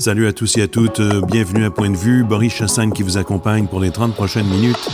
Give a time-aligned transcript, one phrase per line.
[0.00, 3.02] Salut à tous et à toutes, euh, bienvenue à Point de vue, Boris Chassagne qui
[3.02, 4.88] vous accompagne pour les 30 prochaines minutes.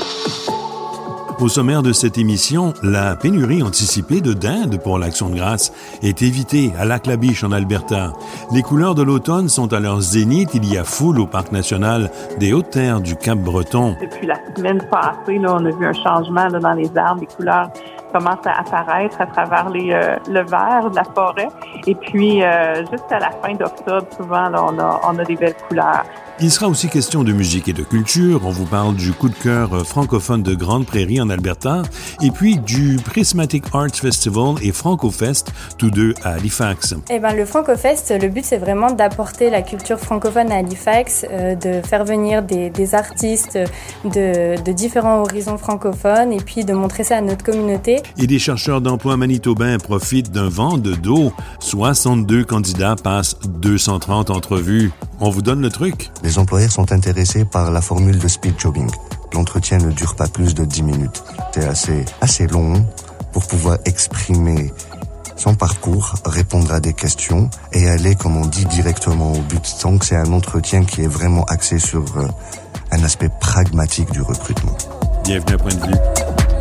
[1.39, 5.73] Au sommaire de cette émission, la pénurie anticipée de dinde pour l'Action de grâce
[6.03, 8.15] est évitée à Lac-la-Biche en Alberta.
[8.53, 10.51] Les couleurs de l'automne sont à leur zénith.
[10.55, 12.11] Il y a foule au Parc national
[12.41, 13.95] des Hautes-Terres du Cap-Breton.
[14.01, 17.29] Depuis la semaine passée, là, on a vu un changement là, dans les arbres, les
[17.29, 17.71] couleurs
[18.17, 21.49] commencent à apparaître à travers les, euh, le vert de la forêt.
[21.87, 25.57] Et puis, euh, jusqu'à la fin d'octobre, souvent, là, on, a, on a des belles
[25.69, 26.05] couleurs.
[26.39, 28.43] Il sera aussi question de musique et de culture.
[28.45, 31.81] On vous parle du coup de cœur francophone de Grande Prairie en Alberta
[32.23, 36.95] et puis du Prismatic Arts Festival et FrancoFest, tous deux à Halifax.
[37.09, 41.55] Eh ben, le FrancoFest, le but c'est vraiment d'apporter la culture francophone à Halifax, euh,
[41.55, 43.59] de faire venir des, des artistes
[44.05, 48.03] de, de, différents horizons francophones et puis de montrer ça à notre communauté.
[48.19, 51.33] Et des chercheurs d'emploi manitobains profitent d'un vent de dos.
[51.61, 54.93] 62 candidats passent 230 entrevues.
[55.21, 56.11] On vous donne le truc.
[56.23, 58.91] Les employeurs sont intéressés par la formule de speed jobbing.
[59.33, 61.25] L'entretien ne dure pas plus de 10 minutes.
[61.55, 62.85] C'est assez, assez long
[63.33, 64.73] pour pouvoir exprimer
[65.37, 69.77] son parcours, répondre à des questions et aller, comme on dit, directement au but.
[69.83, 72.27] Donc c'est un entretien qui est vraiment axé sur euh,
[72.91, 74.77] un aspect pragmatique du recrutement.
[75.25, 76.56] Bienvenue à Point de vue.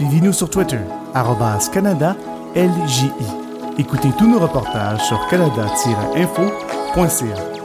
[0.00, 0.80] Suivez-nous sur Twitter,
[1.74, 2.16] Canada
[2.56, 3.10] LJI.
[3.76, 7.60] Écoutez tous nos reportages sur canada-info.ca.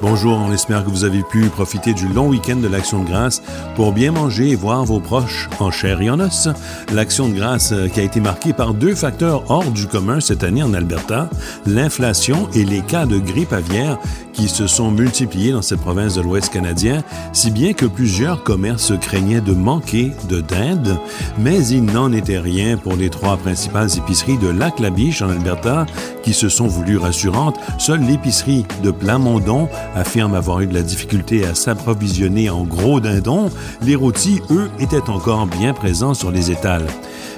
[0.00, 3.42] Bonjour, on espère que vous avez pu profiter du long week-end de l'Action de grâce
[3.74, 6.48] pour bien manger et voir vos proches en chair et en os.
[6.92, 10.44] L'Action de grâce euh, qui a été marquée par deux facteurs hors du commun cette
[10.44, 11.28] année en Alberta,
[11.66, 13.98] l'inflation et les cas de grippe aviaire
[14.34, 18.92] qui se sont multipliés dans cette province de l'Ouest canadien, si bien que plusieurs commerces
[19.00, 20.98] craignaient de manquer de dinde,
[21.38, 25.86] mais il n'en était rien pour les trois principales épiceries de Lac-la-Biche en Alberta
[26.22, 27.58] qui se sont voulues rassurantes.
[27.78, 33.50] Seule l'épicerie de Plamondon affirme avoir eu de la difficulté à s'approvisionner en gros dindons.
[33.82, 36.86] Les rôtis, eux, étaient encore bien présents sur les étals.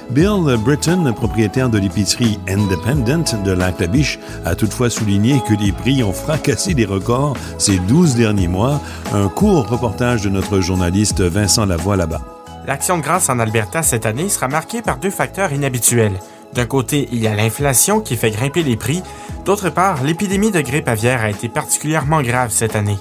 [0.09, 6.13] Bill Britton, propriétaire de l'épicerie Independent de Lac-la-Biche, a toutefois souligné que les prix ont
[6.13, 8.81] fracassé des records ces 12 derniers mois.
[9.13, 12.21] Un court reportage de notre journaliste Vincent Lavoie là-bas.
[12.65, 16.19] L'action de grâce en Alberta cette année sera marquée par deux facteurs inhabituels.
[16.53, 19.03] D'un côté, il y a l'inflation qui fait grimper les prix.
[19.45, 22.97] D'autre part, l'épidémie de grippe aviaire a été particulièrement grave cette année.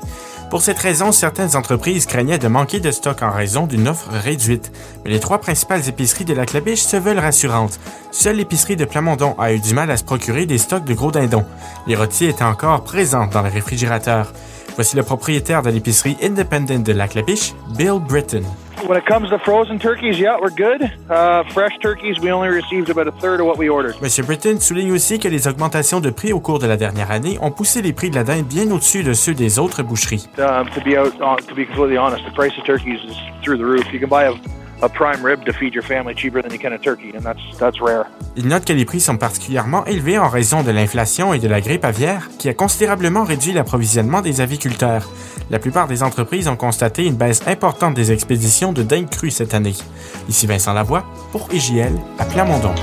[0.50, 4.70] Pour cette raison, certaines entreprises craignaient de manquer de stock en raison d'une offre réduite.
[5.04, 7.80] Mais les trois principales épiceries de la Clabiche se veulent rassurantes.
[8.12, 11.10] Seule l'épicerie de Plamondon a eu du mal à se procurer des stocks de gros
[11.10, 11.44] dindons.
[11.88, 14.32] Les rôtis étaient encore présents dans les réfrigérateurs.
[14.76, 18.42] Voici le propriétaire de l'épicerie Independent de la Clabiche, Bill Britton.
[18.86, 20.80] When it comes to frozen turkeys, yeah, we're good.
[21.10, 24.00] Uh, fresh turkeys, we only received about a third of what we ordered.
[24.00, 27.36] Monsieur Britton souligne aussi que les augmentations de prix au cours de la dernière année
[27.40, 30.28] ont poussé les prix de la dinde bien au-dessus de ceux des autres boucheries.
[30.38, 33.58] Um, to be out, uh, to be completely honest, the price of turkeys is through
[33.58, 33.92] the roof.
[33.92, 34.34] You can buy a
[34.82, 37.40] a prime rib to feed your family cheaper than you can a turkey, and that's
[37.58, 38.06] that's rare.
[38.36, 41.60] Il note que les prix sont particulièrement élevés en raison de l'inflation et de la
[41.60, 45.10] grippe aviaire, qui a considérablement réduit l'approvisionnement des aviculteurs.
[45.50, 49.54] La plupart des entreprises ont constaté une baisse importante des expéditions de dingue crue cette
[49.54, 49.74] année.
[50.28, 52.74] Ici Vincent Lavoie pour EJL à Plamondon.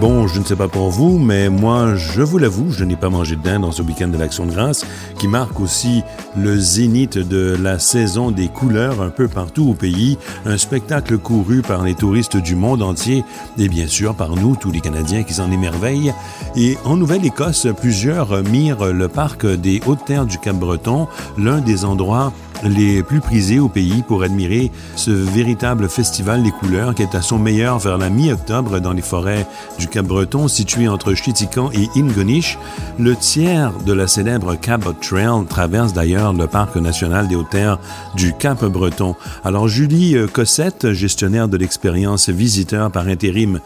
[0.00, 3.10] Bon, je ne sais pas pour vous, mais moi, je vous l'avoue, je n'ai pas
[3.10, 4.86] mangé de dinde dans ce week-end de l'Action de grâce,
[5.18, 6.04] qui marque aussi
[6.36, 10.16] le zénith de la saison des couleurs un peu partout au pays,
[10.46, 13.24] un spectacle couru par les touristes du monde entier
[13.58, 16.14] et bien sûr par nous, tous les Canadiens qui s'en émerveillent.
[16.54, 22.32] Et en Nouvelle-Écosse, plusieurs mirent le parc des Hautes-Terres du Cap-Breton, l'un des endroits
[22.64, 27.22] les plus prisés au pays pour admirer ce véritable festival des couleurs qui est à
[27.22, 29.46] son meilleur vers la mi-octobre dans les forêts
[29.78, 32.58] du Cap-Breton situé entre Chitican et Ingonish.
[32.98, 37.78] Le tiers de la célèbre Cabot Trail traverse d'ailleurs le parc national des Hautes-Terres
[38.14, 39.14] du Cap-Breton.
[39.44, 43.60] Alors Julie Cossette, gestionnaire de l'expérience visiteur par intérim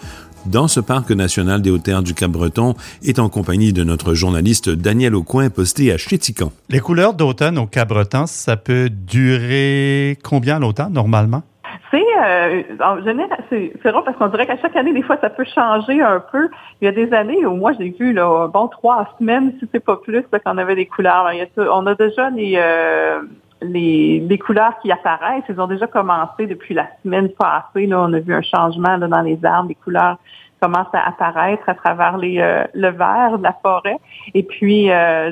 [0.46, 5.14] dans ce parc national des Hautes-Terres du Cap-Breton est en compagnie de notre journaliste Daniel
[5.14, 6.52] Aucoin posté à Chétican.
[6.68, 11.42] Les couleurs d'automne au Cap-Breton, ça peut durer combien longtemps normalement?
[11.90, 15.30] C'est euh, en général, c'est rare parce qu'on dirait qu'à chaque année, des fois, ça
[15.30, 16.48] peut changer un peu.
[16.80, 19.84] Il y a des années où moi, j'ai vu là, bon trois semaines, si c'est
[19.84, 21.30] pas plus, qu'on avait des couleurs.
[21.56, 23.20] on a déjà les, euh,
[23.62, 27.86] les, couleurs qui apparaissent, elles ont déjà commencé depuis la semaine passée.
[27.86, 30.18] Là, on a vu un changement dans les arbres, les couleurs
[30.60, 32.36] commencent à apparaître à travers les,
[32.72, 33.96] le vert de la forêt.
[34.32, 34.84] Et puis,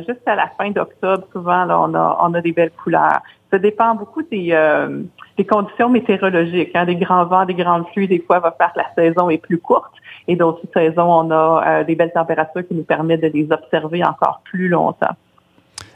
[0.07, 3.21] juste à la fin d'octobre, souvent, là, on a, des belles couleurs.
[3.53, 4.57] Ça dépend beaucoup des,
[5.39, 8.09] des conditions météorologiques, hein, des grands vents, des grandes pluies.
[8.09, 9.93] Des fois, va faire que la saison est plus courte.
[10.27, 14.41] Et d'autres saisons, on a des belles températures qui nous permettent de les observer encore
[14.45, 15.15] plus longtemps.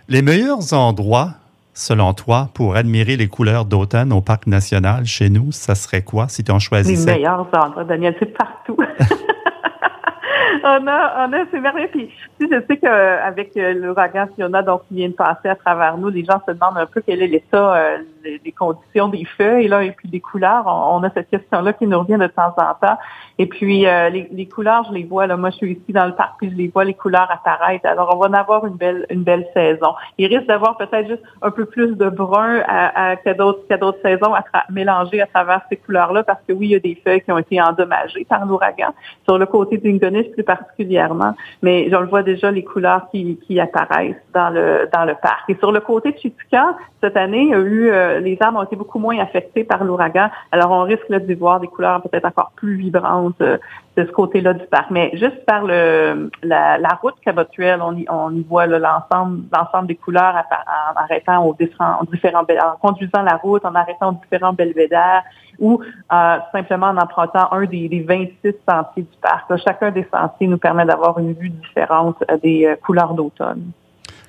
[0.08, 1.30] Les meilleurs endroits
[1.74, 6.28] selon toi, pour admirer les couleurs d'automne au Parc national chez nous, ça serait quoi
[6.28, 7.12] si tu en choisissais?
[7.12, 8.76] Les meilleurs endroits, Daniel, c'est partout.
[10.62, 11.88] on a, on a, c'est merveilleux.
[11.88, 15.56] Puis, tu sais, je sais qu'avec euh, l'ouragan Fiona, donc, qui vient de passer à
[15.56, 19.24] travers nous, les gens se demandent un peu quel est l'état, euh, les, conditions des
[19.24, 20.64] feuilles, là, et puis des couleurs.
[20.66, 22.98] On, a cette question-là qui nous revient de temps en temps.
[23.38, 25.36] Et puis, euh, les, les, couleurs, je les vois, là.
[25.36, 27.86] Moi, je suis ici dans le parc, puis je les vois, les couleurs apparaître.
[27.86, 29.94] Alors, on va en avoir une belle, une belle saison.
[30.18, 33.76] Il risque d'avoir peut-être juste un peu plus de brun à, à, qu'à d'autres, qu'à
[33.76, 37.00] d'autres saisons à mélanger à travers ces couleurs-là, parce que oui, il y a des
[37.04, 38.94] feuilles qui ont été endommagées par l'ouragan.
[39.24, 43.58] Sur le côté d'Ingonis, plus particulièrement, mais je le vois déjà les couleurs qui, qui
[43.60, 45.48] apparaissent dans le, dans le parc.
[45.48, 48.60] Et sur le côté de Chitika, cette année, il y a eu, euh, les arbres
[48.60, 50.30] ont été beaucoup moins affectés par l'ouragan.
[50.52, 53.58] Alors, on risque de voir des couleurs peut-être encore plus vibrantes euh,
[53.96, 54.90] de ce côté-là du parc.
[54.90, 59.88] Mais juste par le, la, la route cabotuelle, on y, on y voit l'ensemble, l'ensemble
[59.88, 65.22] des couleurs en, arrêtant aux différents, en conduisant la route, en arrêtant aux différents belvédères
[65.58, 65.80] ou
[66.12, 69.56] euh, simplement en empruntant un des, des 26 sentiers du parc.
[69.64, 73.70] chacun des sentiers nous permet d'avoir une vue différente des couleurs d'automne.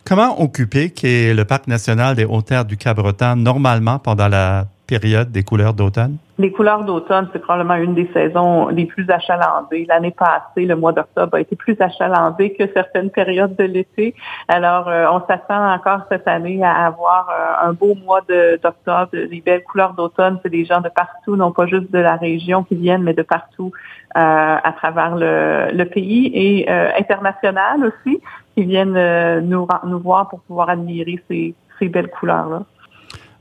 [0.06, 5.44] Comment occuper qu'est le Parc national des Hautes-Terres du Cabreton normalement pendant la période des
[5.44, 6.18] couleurs d'automne?
[6.38, 9.86] Les couleurs d'automne, c'est probablement une des saisons les plus achalandées.
[9.88, 14.14] L'année passée, le mois d'octobre a été plus achalandé que certaines périodes de l'été.
[14.48, 19.10] Alors, euh, on s'attend encore cette année à avoir euh, un beau mois d'octobre.
[19.14, 22.64] Les belles couleurs d'automne, c'est des gens de partout, non pas juste de la région
[22.64, 23.72] qui viennent, mais de partout
[24.18, 24.20] euh,
[24.64, 28.22] à travers le, le pays et international aussi
[28.56, 32.64] qui viennent euh, nous, nous voir pour pouvoir admirer ces, ces belles couleurs-là.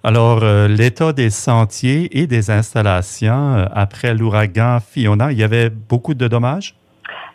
[0.07, 5.71] Alors, euh, l'état des sentiers et des installations euh, après l'ouragan Fiona, il y avait
[5.71, 6.75] beaucoup de dommages?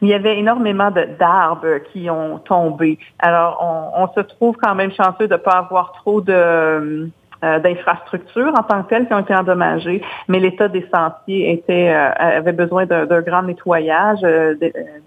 [0.04, 3.00] Il y avait énormément d'arbres qui ont tombé.
[3.18, 7.10] Alors, on, on, se trouve quand même chanceux de ne pas avoir trop de
[7.42, 11.88] euh, d'infrastructures en tant que telles qui ont été endommagées, mais l'état des sentiers était
[11.88, 14.20] euh, avait besoin d'un grand nettoyage.
[14.24, 14.56] Euh,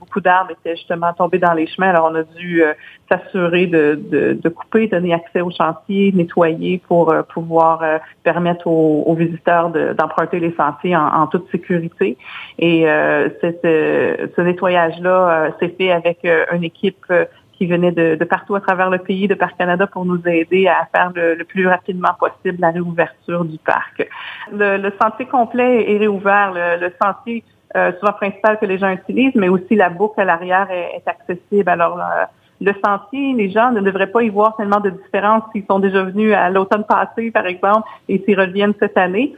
[0.01, 2.63] beaucoup d'arbres étaient justement tombés dans les chemins, alors on a dû
[3.11, 7.85] s'assurer de, de, de, couper, donner accès aux chantiers, nettoyer pour pouvoir
[8.23, 12.17] permettre aux, visiteurs d'emprunter les sentiers en, en, toute sécurité.
[12.59, 17.13] Et ce nettoyage-là s'est fait avec une équipe
[17.53, 20.87] qui venaient de, partout à travers le pays, de Parc Canada, pour nous aider à
[20.95, 24.09] faire le, plus rapidement possible la réouverture du parc.
[24.53, 26.53] Le, sentier complet est réouvert.
[26.55, 27.45] Le, sentier
[27.77, 31.69] euh, souvent principal que les gens utilisent, mais aussi la boucle à l'arrière est, accessible.
[31.69, 32.25] Alors, euh,
[32.61, 36.03] le sentier, les gens ne devraient pas y voir tellement de différence s'ils sont déjà
[36.03, 39.35] venus à l'automne passé, par exemple, et s'ils reviennent cette année.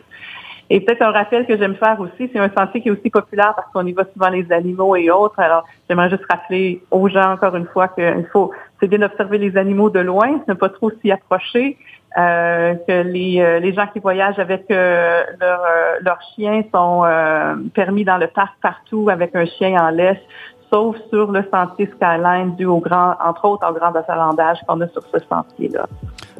[0.70, 3.52] Et peut-être un rappel que j'aime faire aussi, c'est un sentier qui est aussi populaire
[3.54, 5.38] parce qu'on y voit souvent les animaux et autres.
[5.38, 8.50] Alors, j'aimerais juste rappeler aux gens encore une fois qu'il faut,
[8.80, 11.76] c'est bien d'observer les animaux de loin, ne pas trop s'y approcher,
[12.16, 15.60] euh, que les, euh, les gens qui voyagent avec euh, leur,
[16.00, 17.04] leur chien sont
[17.74, 20.20] permis dans le parc partout avec un chien en laisse
[20.74, 24.88] sauf sur le sentier Skyline dû au grand, entre autres, au grand achalandage qu'on a
[24.88, 25.86] sur ce sentier-là.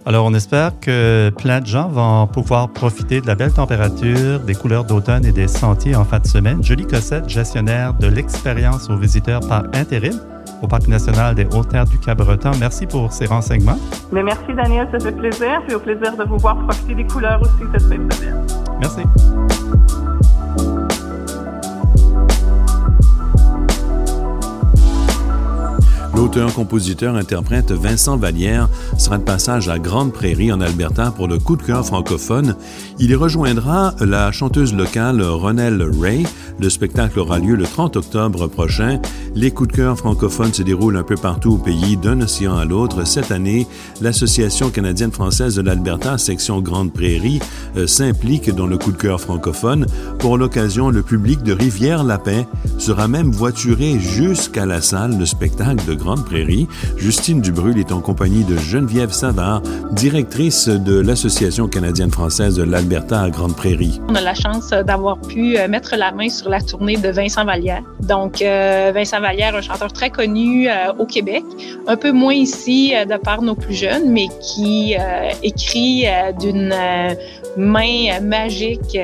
[0.07, 4.55] Alors, on espère que plein de gens vont pouvoir profiter de la belle température, des
[4.55, 6.63] couleurs d'automne et des sentiers en fin de semaine.
[6.65, 10.19] Julie Cossette, gestionnaire de l'expérience aux visiteurs par intérim
[10.63, 12.51] au Parc national des Hautes-Terres du Cabreton.
[12.59, 13.79] Merci pour ces renseignements.
[14.13, 15.63] Mais merci, Daniel, ça fait plaisir.
[15.67, 18.09] Puis au plaisir de vous voir profiter des couleurs aussi cette semaine.
[18.81, 19.03] Merci.
[26.17, 28.69] L'auteur-compositeur-interprète Vincent Vallière
[28.99, 32.55] sera de passage à Grande Prairie en Alberta pour le coup de cœur francophone.
[33.01, 36.25] Il y rejoindra la chanteuse locale Ronelle Ray.
[36.61, 39.01] Le spectacle aura lieu le 30 octobre prochain.
[39.35, 42.65] Les coups de cœur francophones se déroulent un peu partout au pays, d'un océan à
[42.65, 43.05] l'autre.
[43.05, 43.67] Cette année,
[44.01, 47.41] l'Association canadienne-française de l'Alberta, section Grande Prairie,
[47.77, 49.87] euh, s'implique dans le coup de cœur francophone.
[50.21, 52.47] Pour l'occasion, le public de Rivière-la-Paix
[52.79, 56.69] sera même voituré jusqu'à la salle de spectacle de Grande Prairie.
[56.99, 63.31] Justine Dubrul est en compagnie de Geneviève Savard, directrice de l'Association canadienne-française de l'Alberta à
[63.31, 64.01] Grande Prairie.
[64.09, 67.47] On a la chance d'avoir pu euh, mettre la main sur la tournée de Vincent
[67.47, 67.83] Vallière.
[68.01, 71.43] Donc, euh, Vincent Vallière, un chanteur très connu euh, au Québec,
[71.87, 74.95] un peu moins ici de par nos plus jeunes, mais qui
[75.43, 76.05] écrit
[76.39, 76.75] d'une
[77.57, 78.99] main magique.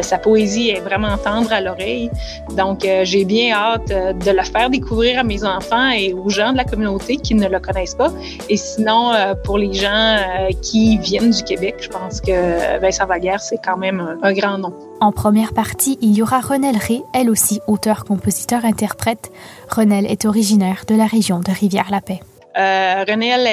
[0.00, 2.10] sa poésie est vraiment tendre à l'oreille.
[2.56, 6.56] Donc, j'ai bien hâte de le faire découvrir à mes enfants et aux gens de
[6.56, 8.12] la communauté qui ne le connaissent pas.
[8.48, 9.12] Et sinon,
[9.44, 10.18] pour les gens
[10.62, 14.58] qui viennent du Québec, je pense que Vincent Vallière, c'est quand même un, un grand
[14.58, 14.72] nom.
[15.00, 19.30] En première partie, il y aura Renelle Ré, elle aussi auteur, compositeur, interprète.
[19.68, 22.20] Renelle est originaire de la région de Rivière-la-Paix.
[22.56, 23.46] Euh, Renelle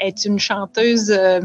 [0.00, 1.40] est, une chanteuse euh,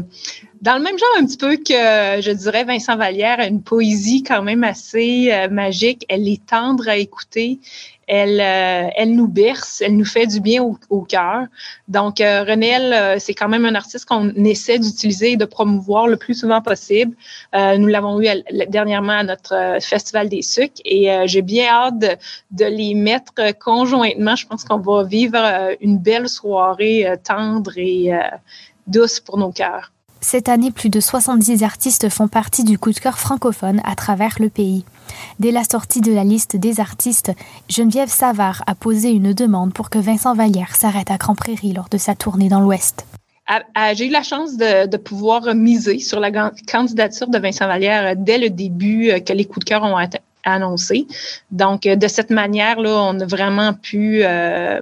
[0.60, 4.42] dans le même genre un petit peu que, je dirais, Vincent Vallière, une poésie quand
[4.42, 6.04] même assez euh, magique.
[6.08, 7.60] Elle est tendre à écouter
[8.06, 11.46] elle, euh, elle nous berce, elle nous fait du bien au, cœur.
[11.88, 16.08] Donc, euh, Renelle, euh, c'est quand même un artiste qu'on essaie d'utiliser et de promouvoir
[16.08, 17.14] le plus souvent possible.
[17.54, 18.26] Euh, nous l'avons eu
[18.68, 22.08] dernièrement à notre Festival des sucres et j'ai bien hâte de,
[22.50, 24.36] de, les mettre conjointement.
[24.36, 25.38] Je pense qu'on va vivre
[25.80, 28.10] une belle soirée tendre et
[28.86, 29.92] douce pour nos cœurs.
[30.22, 34.36] Cette année, plus de 70 artistes font partie du coup de cœur francophone à travers
[34.38, 34.84] le pays.
[35.40, 37.32] Dès la sortie de la liste des artistes,
[37.68, 41.88] Geneviève Savard a posé une demande pour que Vincent Vallière s'arrête à Grand Prairie lors
[41.88, 43.04] de sa tournée dans l'Ouest.
[43.48, 46.30] Ah, ah, j'ai eu la chance de, pouvoir miser sur la
[46.70, 50.18] candidature de Vincent Vallière dès le début euh, que les coups de cœur ont été
[50.44, 51.08] annoncés.
[51.50, 54.80] Donc, euh, de cette manière-là, on a vraiment pu euh,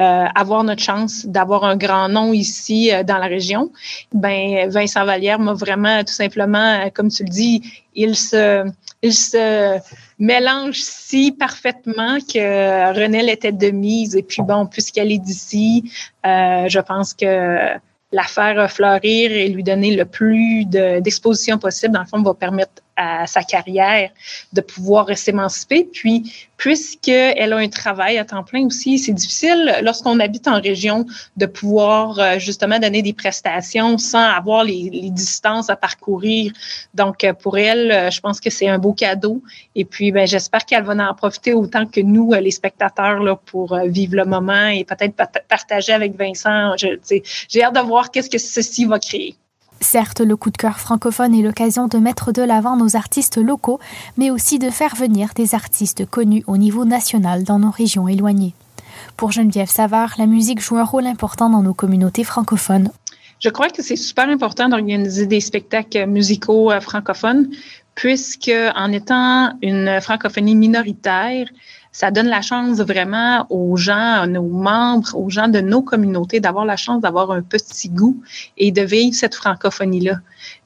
[0.00, 3.70] euh, avoir notre chance d'avoir un grand nom ici euh, dans la région,
[4.14, 7.62] ben Vincent Vallière m'a vraiment tout simplement, euh, comme tu le dis,
[7.94, 8.64] il se,
[9.02, 9.78] il se
[10.18, 14.16] mélange si parfaitement que Renelle était de mise.
[14.16, 15.92] Et puis bon, puisqu'elle est d'ici,
[16.24, 17.78] je pense que
[18.12, 22.82] la faire fleurir et lui donner le plus d'exposition possible, dans le fond, va permettre
[22.96, 24.10] à sa carrière
[24.52, 25.84] de pouvoir s'émanciper.
[25.84, 31.06] Puis, puisqu'elle a un travail à temps plein aussi, c'est difficile lorsqu'on habite en région
[31.36, 36.52] de pouvoir euh, justement donner des prestations sans avoir les, les distances à parcourir.
[36.94, 39.42] Donc, euh, pour elle, euh, je pense que c'est un beau cadeau.
[39.74, 43.76] Et puis, ben, j'espère qu'elle va en profiter autant que nous, les spectateurs, là, pour
[43.86, 45.14] vivre le moment et peut-être
[45.48, 46.76] partager avec Vincent.
[46.76, 49.34] J'ai hâte de voir qu'est-ce que ceci va créer.
[49.82, 53.80] Certes, le coup de cœur francophone est l'occasion de mettre de l'avant nos artistes locaux,
[54.16, 58.54] mais aussi de faire venir des artistes connus au niveau national dans nos régions éloignées.
[59.16, 62.90] Pour Geneviève Savard, la musique joue un rôle important dans nos communautés francophones.
[63.40, 67.48] Je crois que c'est super important d'organiser des spectacles musicaux euh, francophones,
[67.96, 71.48] puisque en étant une francophonie minoritaire,
[71.92, 76.64] ça donne la chance vraiment aux gens, nos membres, aux gens de nos communautés d'avoir
[76.64, 78.20] la chance d'avoir un petit goût
[78.56, 80.16] et de vivre cette francophonie-là.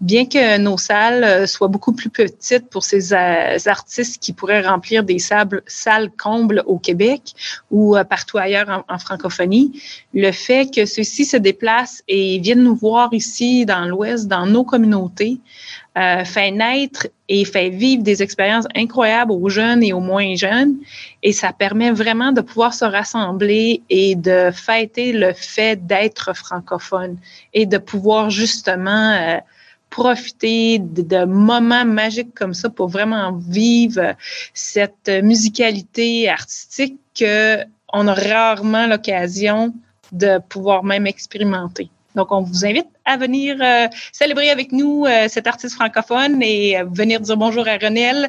[0.00, 4.62] Bien que nos salles euh, soient beaucoup plus petites pour ces euh, artistes qui pourraient
[4.62, 7.34] remplir des salles combles au Québec
[7.70, 9.80] ou euh, partout ailleurs en, francophonie,
[10.14, 14.64] le fait que ceux-ci se déplacent et viennent nous voir ici dans l'Ouest, dans nos
[14.64, 15.38] communautés,
[15.96, 20.76] fait naître et fait vivre des expériences incroyables aux jeunes et aux moins jeunes.
[21.22, 27.16] Et ça permet vraiment de pouvoir se rassembler et de fêter le fait d'être francophone
[27.54, 29.40] et de pouvoir justement
[29.90, 34.14] profiter de, moments magiques comme ça pour vraiment vivre
[34.52, 39.72] cette musicalité artistique qu'on a rarement l'occasion
[40.12, 41.88] de pouvoir même expérimenter.
[42.16, 46.82] Donc, on vous invite à venir euh, célébrer avec nous euh, cet artiste francophone et
[46.90, 48.28] venir dire bonjour à Renelle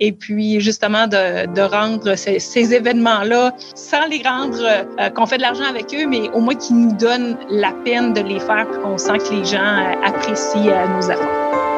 [0.00, 5.36] et puis justement de, de rendre ces, ces événements-là sans les rendre euh, qu'on fait
[5.36, 8.66] de l'argent avec eux, mais au moins qu'ils nous donnent la peine de les faire
[8.68, 11.75] pour qu'on sent que les gens apprécient nos efforts.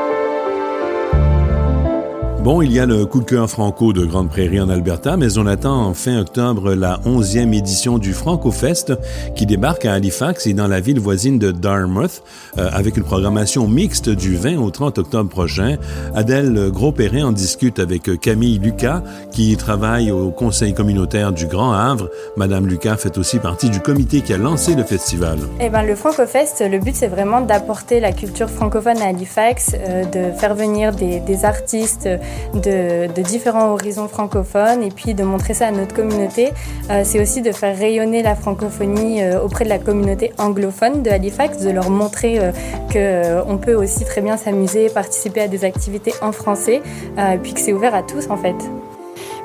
[2.49, 5.37] Bon, il y a le coup de cœur franco de Grande Prairie en Alberta, mais
[5.37, 8.95] on attend en fin octobre la 11e édition du Franco-Fest
[9.37, 12.23] qui débarque à Halifax et dans la ville voisine de Dartmouth
[12.57, 15.77] euh, avec une programmation mixte du 20 au 30 octobre prochain.
[16.15, 22.09] Adèle Gros-Perrin en discute avec Camille Lucas qui travaille au conseil communautaire du Grand Havre.
[22.39, 25.37] Madame Lucas fait aussi partie du comité qui a lancé le festival.
[25.61, 30.05] Eh ben, le Franco-Fest, le but c'est vraiment d'apporter la culture francophone à Halifax, euh,
[30.07, 32.09] de faire venir des, des artistes
[32.55, 36.51] de, différents horizons francophones et puis de montrer ça à notre communauté.
[36.91, 41.11] Euh, c'est aussi de faire rayonner la francophonie euh, auprès de la communauté anglophone de
[41.11, 46.15] Halifax, de leur montrer euh, qu'on peut aussi très bien s'amuser, participer à des activités
[46.23, 46.81] en français,
[47.19, 48.55] et puis que c'est ouvert à tous en fait.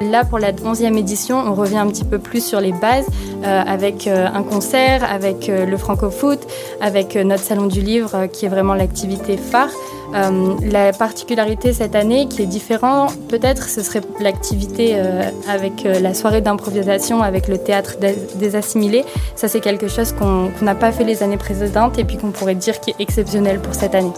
[0.02, 3.06] Là, pour la 11e édition, on revient un petit peu plus sur les bases
[3.44, 6.40] avec un concert, avec le franco-foot,
[6.82, 9.70] avec notre salon du livre qui est vraiment l'activité phare.
[10.14, 16.00] Euh, la particularité cette année qui est différent, peut-être, ce serait l'activité euh, avec euh,
[16.00, 17.96] la soirée d'improvisation avec le théâtre
[18.36, 19.06] des assimilés.
[19.36, 22.56] Ça, c'est quelque chose qu'on n'a pas fait les années précédentes et puis qu'on pourrait
[22.56, 24.14] dire qui est exceptionnel pour cette année.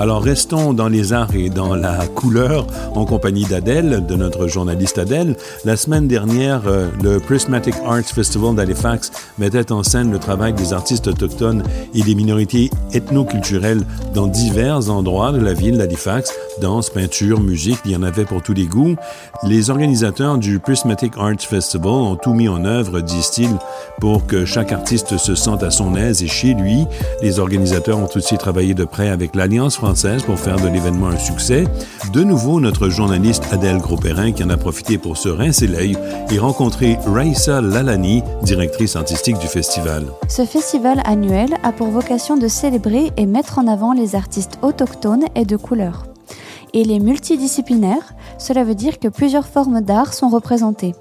[0.00, 4.96] Alors restons dans les arts et dans la couleur en compagnie d'Adèle, de notre journaliste
[4.96, 5.34] Adèle.
[5.64, 10.72] La semaine dernière, euh, le Prismatic Arts Festival d'Halifax mettait en scène le travail des
[10.72, 11.64] artistes autochtones
[11.94, 13.82] et des minorités ethnoculturelles
[14.14, 16.32] dans divers endroits de la ville d'Halifax.
[16.60, 18.94] Danse, peinture, musique, il y en avait pour tous les goûts.
[19.42, 23.56] Les organisateurs du Prismatic Arts Festival ont tout mis en œuvre, disent-ils,
[24.00, 26.84] pour que chaque artiste se sente à son aise et chez lui.
[27.20, 29.87] Les organisateurs ont aussi travaillé de près avec l'Alliance française
[30.26, 31.64] pour faire de l'événement un succès.
[32.12, 35.96] De nouveau, notre journaliste Adèle Gros-Perrin qui en a profité pour se rincer l'œil
[36.30, 40.04] et rencontrer Raissa Lalani, directrice artistique du festival.
[40.28, 45.24] Ce festival annuel a pour vocation de célébrer et mettre en avant les artistes autochtones
[45.34, 46.04] et de couleur.
[46.74, 50.94] Il est multidisciplinaire, cela veut dire que plusieurs formes d'art sont représentées.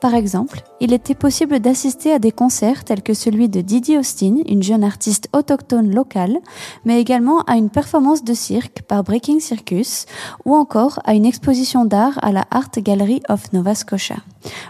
[0.00, 4.36] Par exemple, il était possible d'assister à des concerts tels que celui de Didi Austin,
[4.46, 6.36] une jeune artiste autochtone locale,
[6.84, 10.04] mais également à une performance de cirque par Breaking Circus
[10.44, 14.16] ou encore à une exposition d'art à la Art Gallery of Nova Scotia.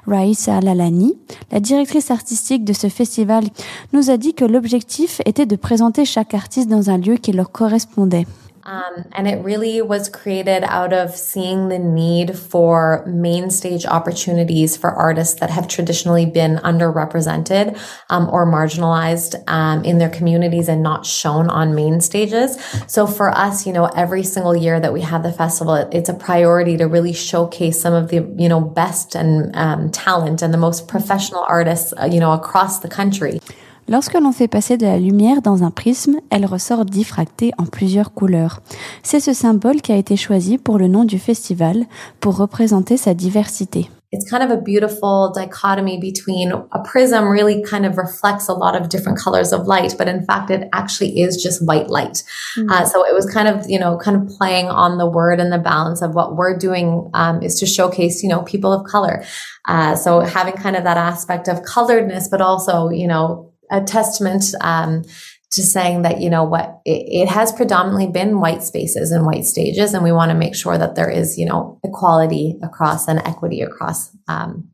[0.06, 1.18] Raissa Lalani,
[1.50, 3.44] la directrice artistique de ce festival,
[3.92, 7.50] nous a dit que l'objectif était de présenter chaque artiste dans un lieu qui leur
[7.50, 8.26] correspondait.
[8.66, 14.76] Um, and it really was created out of seeing the need for main stage opportunities
[14.76, 17.78] for artists that have traditionally been underrepresented
[18.10, 22.60] um, or marginalized um, in their communities and not shown on main stages.
[22.88, 26.14] So for us, you know, every single year that we have the festival, it's a
[26.14, 30.58] priority to really showcase some of the, you know, best and um, talent and the
[30.58, 33.40] most professional artists, uh, you know, across the country.
[33.88, 38.12] Lorsque l'on fait passer de la lumière dans un prisme, elle ressort diffractée en plusieurs
[38.12, 38.60] couleurs.
[39.04, 41.84] C'est ce symbole qui a été choisi pour le nom du festival,
[42.18, 43.88] pour représenter sa diversité.
[44.12, 48.80] It's kind of a beautiful dichotomy between a prism really kind of reflects a lot
[48.80, 52.22] of different colors of light, but in fact, it actually is just white light.
[52.56, 52.70] Mm-hmm.
[52.70, 55.52] Uh, so it was kind of, you know, kind of playing on the word and
[55.52, 59.24] the balance of what we're doing um, is to showcase, you know, people of color.
[59.66, 64.44] Uh, so having kind of that aspect of coloredness, but also, you know, a testament
[64.60, 65.02] um,
[65.52, 69.44] to saying that you know what it, it, has predominantly been white spaces and white
[69.44, 73.20] stages and we want to make sure that there is you know equality across and
[73.26, 74.68] equity across um,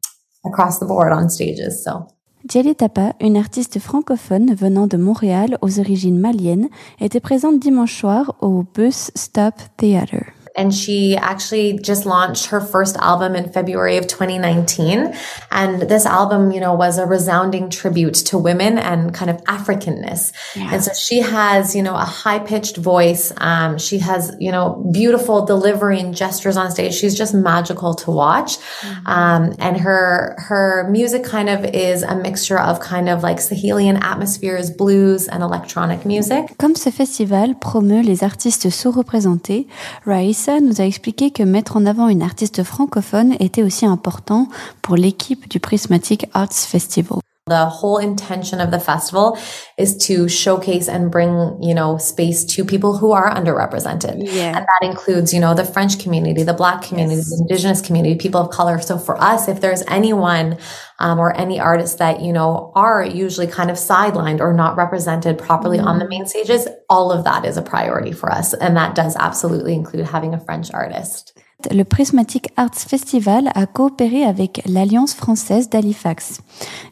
[0.44, 2.08] across the board on stages so
[2.44, 8.34] Jelly Tapa, une artiste francophone venant de Montréal aux origines maliennes, était présente dimanche soir
[8.40, 10.32] au Bus Stop Theatre.
[10.54, 15.14] And she actually just launched her first album in February of 2019.
[15.50, 20.32] And this album, you know, was a resounding tribute to women and kind of Africanness.
[20.54, 20.74] Yeah.
[20.74, 23.32] And so she has, you know, a high pitched voice.
[23.38, 26.94] Um, she has, you know, beautiful delivery and gestures on stage.
[26.94, 28.58] She's just magical to watch.
[28.58, 29.06] Mm-hmm.
[29.06, 34.02] Um, and her, her music kind of is a mixture of kind of like Sahelian
[34.02, 36.56] atmospheres, blues and electronic music.
[36.58, 39.66] Comme ce festival promeut les artistes sous-représentés,
[40.04, 44.48] Rice nous a expliqué que mettre en avant une artiste francophone était aussi important
[44.82, 47.18] pour l'équipe du Prismatic Arts Festival.
[47.46, 49.36] The whole intention of the festival
[49.76, 54.18] is to showcase and bring, you know, space to people who are underrepresented.
[54.18, 54.56] Yeah.
[54.56, 57.30] And that includes, you know, the French community, the Black community, yes.
[57.30, 58.80] the Indigenous community, people of color.
[58.80, 60.56] So for us, if there's anyone
[61.00, 65.36] um, or any artists that, you know, are usually kind of sidelined or not represented
[65.36, 65.88] properly mm-hmm.
[65.88, 66.10] on the mm-hmm.
[66.10, 68.54] main stages, all of that is a priority for us.
[68.54, 71.36] And that does absolutely include having a French artist.
[71.70, 76.40] Le Prismatic Arts Festival a coopéré avec l'Alliance française d'Halifax.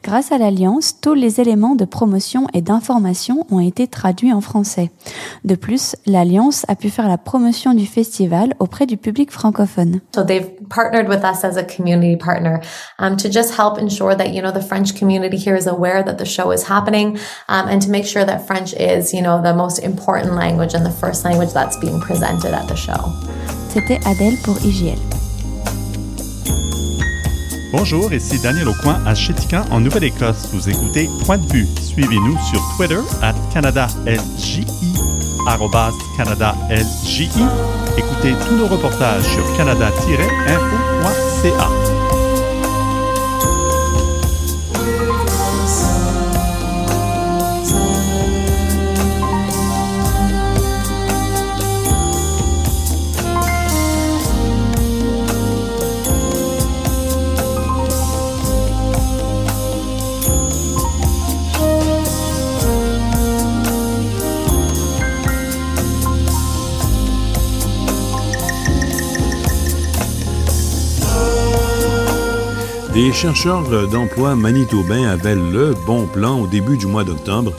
[0.02, 4.90] Grâce à l'Alliance, tous les éléments de promotion et d'information ont été traduits en français.
[5.44, 10.00] De plus, l'Alliance a pu faire la promotion du festival auprès du public francophone.
[10.14, 12.60] So they've partnered with us as a community partner
[12.98, 16.18] um, to just help ensure that, you know, the French community here is aware that
[16.18, 19.54] the show is happening um, and to make sure that French is, you know, the
[19.54, 23.59] most important language and the first language that's being presented at the show.
[23.72, 24.98] C'était Adèle pour IGL.
[27.72, 30.48] Bonjour, ici Daniel Aucoin à Chétican en Nouvelle-Écosse.
[30.52, 31.68] Vous écoutez Point de vue.
[31.80, 34.66] Suivez-nous sur Twitter at CanadaLJI,
[36.16, 37.30] CanadaLJI.
[37.96, 41.89] Écoutez tous nos reportages sur canada-info.ca.
[72.92, 77.52] Les chercheurs d'emploi manitobains avaient le bon plan au début du mois d'octobre.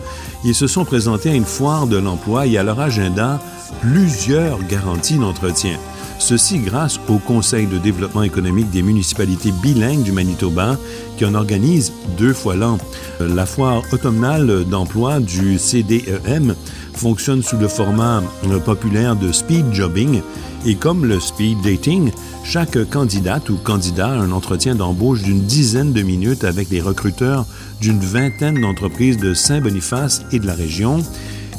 [0.44, 3.40] Ils se sont présentés à une foire de l'emploi et à leur agenda
[3.80, 5.78] plusieurs garanties d'entretien.
[6.20, 10.78] Ceci grâce au Conseil de développement économique des municipalités bilingues du Manitoba
[11.18, 12.78] qui en organise deux fois l'an.
[13.20, 16.56] La foire automnale d'emploi du CDEM
[16.94, 18.22] fonctionne sous le format
[18.66, 20.22] populaire de speed jobbing
[20.66, 22.12] et comme le speed dating,
[22.44, 27.46] chaque candidate ou candidat a un entretien d'embauche d'une dizaine de minutes avec les recruteurs
[27.80, 31.04] d'une vingtaine d'entreprises de Saint-Boniface et de la région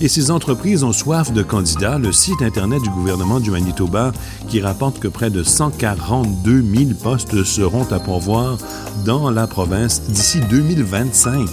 [0.02, 1.96] et ces entreprises ont soif de candidats.
[1.96, 4.12] Le site Internet du gouvernement du Manitoba
[4.48, 8.58] qui rapporte que près de 142 000 postes seront à pourvoir
[9.04, 11.48] dans la province d'ici 2025.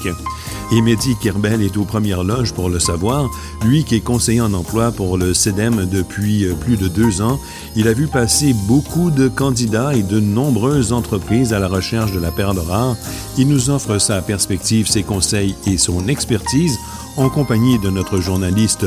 [0.71, 3.27] Et Mehdi Kerbel est aux premières loges pour le savoir.
[3.65, 7.39] Lui qui est conseiller en emploi pour le CEDEM depuis plus de deux ans,
[7.75, 12.19] il a vu passer beaucoup de candidats et de nombreuses entreprises à la recherche de
[12.19, 12.95] la perle rare.
[13.37, 16.77] Il nous offre sa perspective, ses conseils et son expertise
[17.17, 18.85] en compagnie de notre journaliste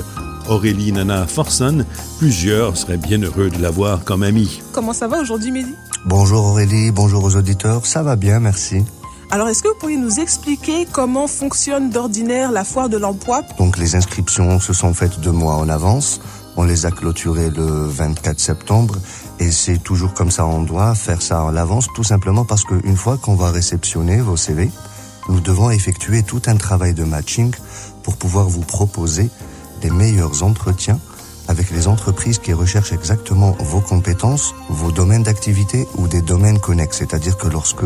[0.49, 1.85] Aurélie Nana Forson.
[2.19, 4.63] Plusieurs seraient bien heureux de l'avoir comme ami.
[4.73, 5.75] Comment ça va aujourd'hui, Mehdi?
[6.05, 7.87] Bonjour Aurélie, bonjour aux auditeurs.
[7.87, 8.85] Ça va bien, merci.
[9.33, 13.79] Alors, est-ce que vous pourriez nous expliquer comment fonctionne d'ordinaire la foire de l'emploi Donc,
[13.79, 16.21] les inscriptions se sont faites deux mois en avance.
[16.59, 18.97] On les a clôturées le 24 septembre
[19.41, 22.99] et c'est toujours comme ça, on doit faire ça en avance tout simplement parce qu'une
[22.99, 24.71] fois qu'on va réceptionner vos CV,
[25.31, 27.55] nous devons effectuer tout un travail de matching
[28.03, 29.31] pour pouvoir vous proposer
[29.81, 31.01] des meilleurs entretiens
[31.49, 36.99] avec les entreprises qui recherchent exactement vos compétences, vos domaines d'activité ou des domaines connexes.
[36.99, 37.85] C'est-à-dire que lorsque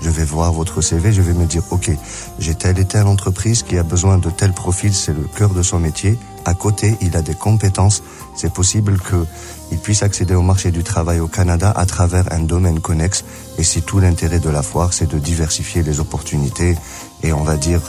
[0.00, 1.90] je vais voir votre CV, je vais me dire, OK,
[2.38, 5.62] j'ai telle et telle entreprise qui a besoin de tel profil, c'est le cœur de
[5.62, 6.18] son métier.
[6.44, 8.02] À côté, il a des compétences.
[8.36, 12.80] C'est possible qu'il puisse accéder au marché du travail au Canada à travers un domaine
[12.80, 13.24] connexe.
[13.58, 16.76] Et c'est tout l'intérêt de la foire, c'est de diversifier les opportunités
[17.22, 17.80] et on va dire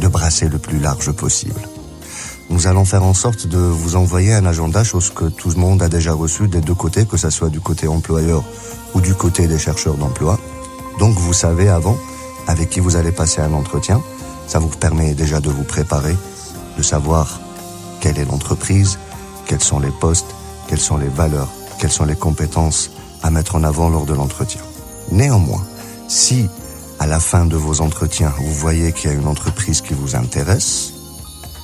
[0.00, 1.60] de brasser le plus large possible.
[2.48, 5.82] Nous allons faire en sorte de vous envoyer un agenda, chose que tout le monde
[5.82, 8.42] a déjà reçu des deux côtés, que ce soit du côté employeur
[8.94, 10.40] ou du côté des chercheurs d'emploi.
[11.00, 11.96] Donc vous savez avant
[12.46, 14.02] avec qui vous allez passer un entretien.
[14.46, 16.14] Ça vous permet déjà de vous préparer,
[16.76, 17.40] de savoir
[18.00, 18.98] quelle est l'entreprise,
[19.46, 20.34] quels sont les postes,
[20.68, 22.90] quelles sont les valeurs, quelles sont les compétences
[23.22, 24.60] à mettre en avant lors de l'entretien.
[25.10, 25.64] Néanmoins,
[26.06, 26.48] si
[26.98, 30.16] à la fin de vos entretiens, vous voyez qu'il y a une entreprise qui vous
[30.16, 30.92] intéresse,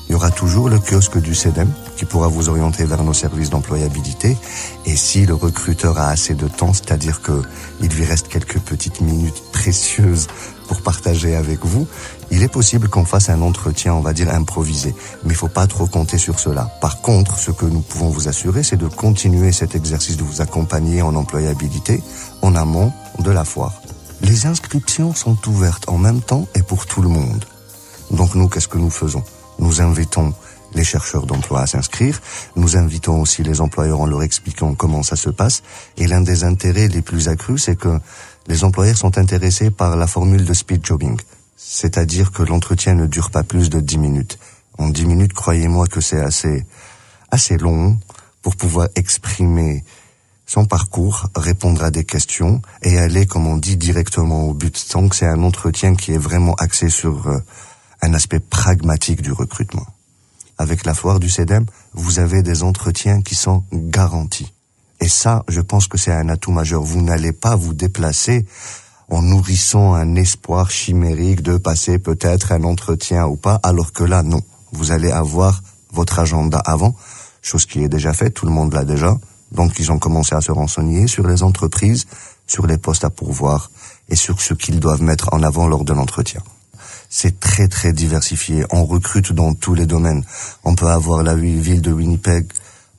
[0.08, 3.50] il y aura toujours le kiosque du CEDEM qui pourra vous orienter vers nos services
[3.50, 4.36] d'employabilité.
[4.84, 9.42] Et si le recruteur a assez de temps, c'est-à-dire qu'il lui reste quelques petites minutes
[9.52, 10.28] précieuses
[10.68, 11.86] pour partager avec vous,
[12.30, 14.94] il est possible qu'on fasse un entretien, on va dire, improvisé.
[15.24, 16.70] Mais il faut pas trop compter sur cela.
[16.80, 20.40] Par contre, ce que nous pouvons vous assurer, c'est de continuer cet exercice de vous
[20.40, 22.02] accompagner en employabilité
[22.42, 23.82] en amont de la foire.
[24.22, 27.44] Les inscriptions sont ouvertes en même temps et pour tout le monde.
[28.10, 29.22] Donc nous, qu'est-ce que nous faisons?
[29.58, 30.34] Nous invitons
[30.74, 32.20] les chercheurs d'emploi à s'inscrire.
[32.54, 35.62] Nous invitons aussi les employeurs en leur expliquant comment ça se passe.
[35.96, 37.98] Et l'un des intérêts les plus accrus, c'est que
[38.46, 41.18] les employeurs sont intéressés par la formule de speed jobbing.
[41.56, 44.38] C'est-à-dire que l'entretien ne dure pas plus de 10 minutes.
[44.78, 46.66] En 10 minutes, croyez-moi que c'est assez,
[47.30, 47.98] assez long
[48.42, 49.82] pour pouvoir exprimer
[50.46, 54.86] son parcours, répondre à des questions et aller, comme on dit, directement au but.
[54.92, 57.38] Donc c'est un entretien qui est vraiment axé sur euh,
[58.02, 59.86] un aspect pragmatique du recrutement.
[60.58, 64.52] Avec la foire du CEDEM, vous avez des entretiens qui sont garantis.
[65.00, 66.82] Et ça, je pense que c'est un atout majeur.
[66.82, 68.46] Vous n'allez pas vous déplacer
[69.08, 74.22] en nourrissant un espoir chimérique de passer peut-être un entretien ou pas, alors que là,
[74.22, 74.40] non.
[74.72, 76.96] Vous allez avoir votre agenda avant,
[77.42, 79.16] chose qui est déjà faite, tout le monde l'a déjà.
[79.52, 82.06] Donc, ils ont commencé à se renseigner sur les entreprises,
[82.46, 83.70] sur les postes à pourvoir
[84.08, 86.42] et sur ce qu'ils doivent mettre en avant lors de l'entretien.
[87.08, 88.64] C'est très, très diversifié.
[88.70, 90.24] On recrute dans tous les domaines.
[90.64, 92.46] On peut avoir la ville de Winnipeg,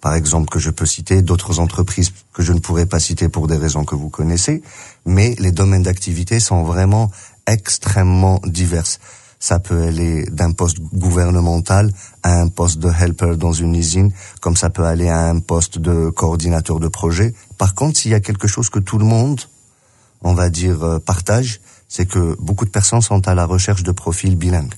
[0.02, 3.48] par exemple, que je peux citer, d'autres entreprises que je ne pourrais pas citer pour
[3.48, 4.62] des raisons que vous connaissez,
[5.06, 7.12] mais les domaines d'activité sont vraiment
[7.48, 9.00] extrêmement divers.
[9.40, 11.92] Ça peut aller d'un poste gouvernemental
[12.24, 15.78] à un poste de helper dans une usine, comme ça peut aller à un poste
[15.78, 17.34] de coordinateur de projet.
[17.58, 19.42] Par contre, s'il y a quelque chose que tout le monde,
[20.22, 23.92] on va dire, euh, partage, c'est que beaucoup de personnes sont à la recherche de
[23.92, 24.74] profils bilingues.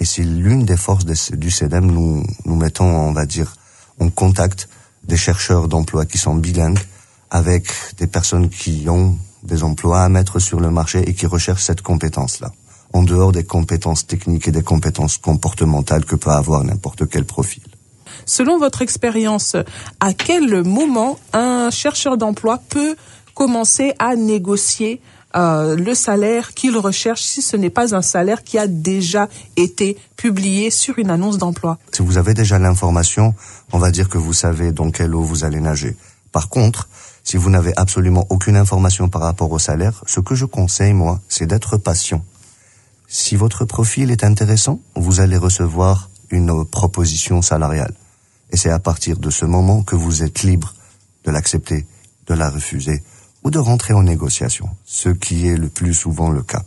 [0.00, 1.86] Et c'est l'une des forces du CEDEM.
[1.86, 3.54] Nous, nous mettons, on va dire,
[3.98, 4.68] en contact
[5.04, 6.78] des chercheurs d'emploi qui sont bilingues
[7.30, 11.64] avec des personnes qui ont des emplois à mettre sur le marché et qui recherchent
[11.64, 12.52] cette compétence-là
[12.92, 17.62] en dehors des compétences techniques et des compétences comportementales que peut avoir n'importe quel profil.
[18.24, 19.56] Selon votre expérience,
[20.00, 22.96] à quel moment un chercheur d'emploi peut
[23.34, 25.00] commencer à négocier
[25.38, 29.96] euh, le salaire qu'ils recherchent si ce n'est pas un salaire qui a déjà été
[30.16, 31.78] publié sur une annonce d'emploi.
[31.92, 33.34] Si vous avez déjà l'information,
[33.72, 35.96] on va dire que vous savez dans quelle eau vous allez nager.
[36.32, 36.88] Par contre,
[37.22, 41.20] si vous n'avez absolument aucune information par rapport au salaire, ce que je conseille, moi,
[41.28, 42.24] c'est d'être patient.
[43.06, 47.94] Si votre profil est intéressant, vous allez recevoir une proposition salariale.
[48.50, 50.74] Et c'est à partir de ce moment que vous êtes libre
[51.24, 51.86] de l'accepter,
[52.26, 53.02] de la refuser
[53.50, 56.62] de rentrer en négociation, ce qui est le plus souvent le cas.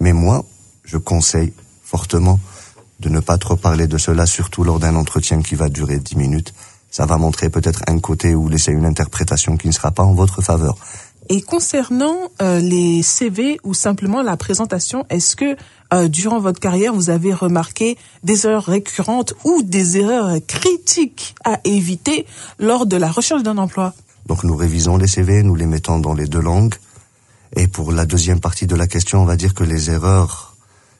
[0.00, 0.44] Mais moi,
[0.84, 2.40] je conseille fortement
[3.00, 6.16] de ne pas trop parler de cela, surtout lors d'un entretien qui va durer dix
[6.16, 6.54] minutes.
[6.90, 10.14] Ça va montrer peut-être un côté ou laisser une interprétation qui ne sera pas en
[10.14, 10.76] votre faveur.
[11.28, 15.56] Et concernant euh, les CV ou simplement la présentation, est-ce que
[15.92, 21.60] euh, durant votre carrière, vous avez remarqué des erreurs récurrentes ou des erreurs critiques à
[21.64, 22.26] éviter
[22.58, 23.94] lors de la recherche d'un emploi?
[24.26, 26.74] Donc nous révisons les CV, nous les mettons dans les deux langues.
[27.56, 30.54] Et pour la deuxième partie de la question, on va dire que les erreurs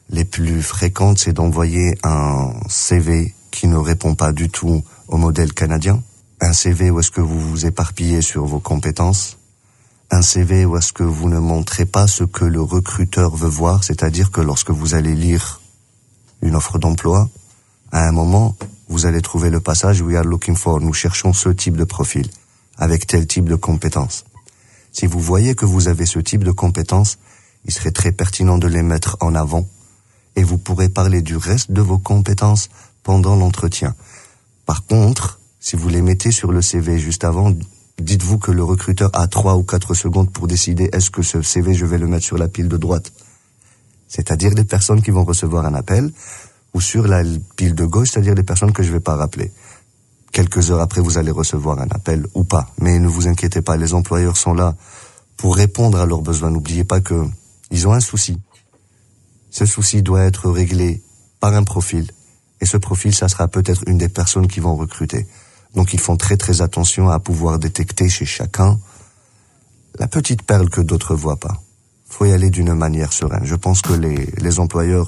[0.09, 5.53] les plus fréquentes, c'est d'envoyer un CV qui ne répond pas du tout au modèle
[5.53, 6.01] canadien,
[6.41, 9.37] un CV où est-ce que vous vous éparpillez sur vos compétences,
[10.11, 13.83] un CV où est-ce que vous ne montrez pas ce que le recruteur veut voir,
[13.83, 15.61] c'est-à-dire que lorsque vous allez lire
[16.41, 17.29] une offre d'emploi,
[17.91, 18.55] à un moment,
[18.87, 22.29] vous allez trouver le passage We are looking for, nous cherchons ce type de profil,
[22.77, 24.25] avec tel type de compétences.
[24.91, 27.17] Si vous voyez que vous avez ce type de compétences,
[27.65, 29.67] il serait très pertinent de les mettre en avant
[30.35, 32.69] et vous pourrez parler du reste de vos compétences
[33.03, 33.95] pendant l'entretien.
[34.65, 37.53] Par contre, si vous les mettez sur le CV juste avant,
[37.99, 41.73] dites-vous que le recruteur a trois ou quatre secondes pour décider est-ce que ce CV
[41.73, 43.11] je vais le mettre sur la pile de droite?
[44.07, 46.11] C'est-à-dire des personnes qui vont recevoir un appel
[46.73, 47.23] ou sur la
[47.55, 49.51] pile de gauche, c'est-à-dire des personnes que je vais pas rappeler.
[50.35, 52.67] Quelques heures après, vous allez recevoir un appel ou pas.
[52.81, 54.75] Mais ne vous inquiétez pas, les employeurs sont là
[55.37, 56.51] pour répondre à leurs besoins.
[56.51, 57.25] N'oubliez pas que
[57.71, 58.37] ils ont un souci.
[59.49, 61.01] Ce souci doit être réglé
[61.39, 62.11] par un profil.
[62.59, 65.25] Et ce profil, ça sera peut-être une des personnes qui vont recruter.
[65.73, 68.77] Donc ils font très très attention à pouvoir détecter chez chacun
[69.97, 71.61] la petite perle que d'autres voient pas.
[72.09, 73.45] Faut y aller d'une manière sereine.
[73.45, 75.07] Je pense que les, les employeurs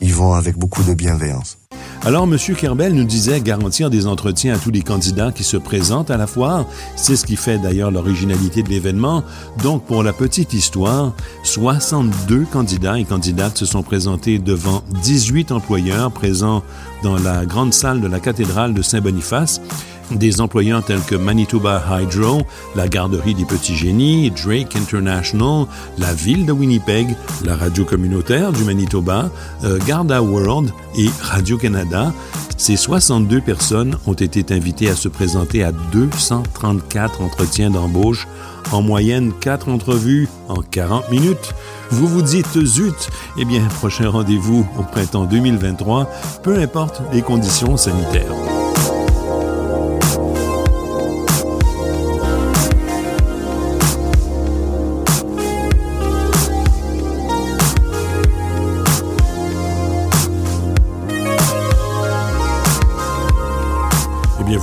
[0.00, 1.58] y vont avec beaucoup de bienveillance.
[2.06, 2.36] Alors, M.
[2.36, 6.26] Kerbel nous disait garantir des entretiens à tous les candidats qui se présentent à la
[6.26, 6.66] foire.
[6.96, 9.24] C'est ce qui fait d'ailleurs l'originalité de l'événement.
[9.62, 11.14] Donc, pour la petite histoire,
[11.44, 16.62] 62 candidats et candidates se sont présentés devant 18 employeurs présents
[17.02, 19.62] dans la grande salle de la cathédrale de Saint-Boniface
[20.10, 22.42] des employeurs tels que Manitoba Hydro,
[22.76, 25.66] la garderie des petits génies, Drake International,
[25.98, 29.30] la ville de Winnipeg, la radio communautaire du Manitoba,
[29.64, 32.12] euh, Garda World et Radio-Canada.
[32.56, 38.28] Ces 62 personnes ont été invitées à se présenter à 234 entretiens d'embauche,
[38.72, 41.54] en moyenne 4 entrevues en 40 minutes.
[41.90, 46.10] Vous vous dites zut, eh bien, prochain rendez-vous au printemps 2023,
[46.42, 48.63] peu importe les conditions sanitaires.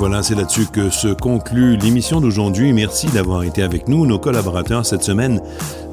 [0.01, 2.73] Voilà, c'est là-dessus que se conclut l'émission d'aujourd'hui.
[2.73, 5.39] Merci d'avoir été avec nous, nos collaborateurs cette semaine.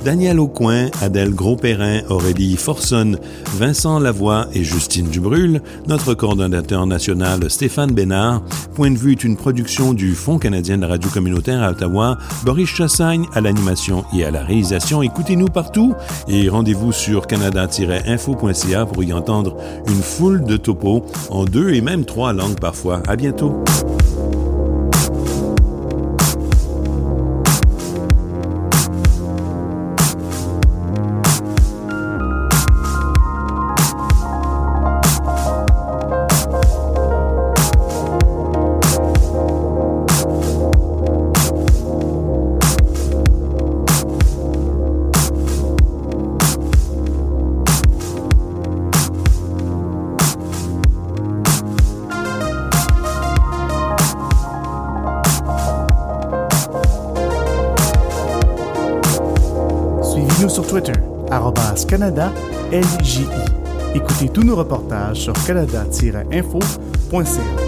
[0.03, 3.17] Daniel Aucoin, Adèle Gros-Perrin, Aurélie Forson,
[3.59, 8.43] Vincent Lavoie et Justine Dubrul, notre coordonnateur national Stéphane Bénard.
[8.75, 12.17] Point de vue est une production du Fonds canadien de la radio communautaire à Ottawa.
[12.45, 15.03] Boris Chassagne à l'animation et à la réalisation.
[15.03, 15.95] Écoutez-nous partout
[16.29, 22.07] et rendez-vous sur canada-info.ca pour y entendre une foule de topos en deux et même
[22.07, 23.03] trois langues parfois.
[23.07, 23.65] À bientôt.
[60.79, 61.01] Twitter,
[61.89, 62.33] Canada
[62.71, 63.27] LJI.
[63.97, 67.68] Écoutez tous nos reportages sur canada-info.ca.